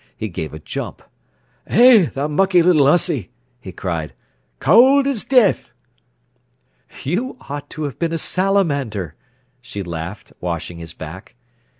[0.17, 1.03] He gave a jump.
[1.67, 4.13] "Eh, tha mucky little 'ussy!" he cried.
[4.59, 5.69] "Cowd as death!"
[7.03, 9.13] "You ought to have been a salamander,"
[9.61, 11.35] she laughed, washing his back.